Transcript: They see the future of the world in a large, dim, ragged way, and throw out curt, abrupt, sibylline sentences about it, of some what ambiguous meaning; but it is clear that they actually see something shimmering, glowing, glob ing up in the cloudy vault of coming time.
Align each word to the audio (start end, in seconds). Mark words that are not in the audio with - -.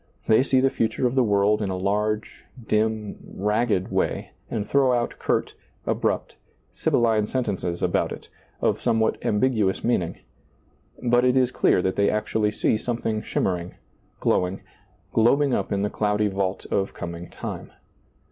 They 0.25 0.41
see 0.41 0.59
the 0.61 0.71
future 0.71 1.05
of 1.05 1.13
the 1.13 1.23
world 1.23 1.61
in 1.61 1.69
a 1.69 1.77
large, 1.77 2.45
dim, 2.67 3.19
ragged 3.35 3.91
way, 3.91 4.31
and 4.49 4.65
throw 4.65 4.93
out 4.93 5.19
curt, 5.19 5.53
abrupt, 5.85 6.37
sibylline 6.73 7.27
sentences 7.27 7.83
about 7.83 8.11
it, 8.11 8.27
of 8.61 8.81
some 8.81 8.99
what 8.99 9.23
ambiguous 9.23 9.83
meaning; 9.83 10.17
but 11.03 11.23
it 11.23 11.37
is 11.37 11.51
clear 11.51 11.83
that 11.83 11.97
they 11.97 12.09
actually 12.09 12.49
see 12.49 12.79
something 12.79 13.21
shimmering, 13.21 13.75
glowing, 14.19 14.61
glob 15.13 15.43
ing 15.43 15.53
up 15.53 15.71
in 15.71 15.83
the 15.83 15.89
cloudy 15.91 16.29
vault 16.29 16.65
of 16.71 16.95
coming 16.95 17.29
time. 17.29 17.71